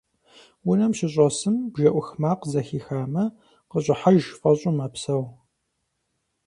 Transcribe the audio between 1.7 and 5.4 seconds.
бжэ Ӏух макъ зэхихамэ, къыщӀыхьэж фӀэщӀу мэпсэу.